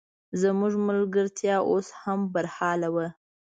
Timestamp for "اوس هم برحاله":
1.71-2.89